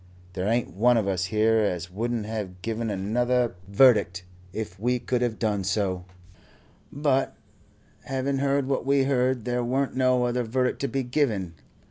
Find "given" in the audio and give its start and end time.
2.63-2.89, 11.03-11.53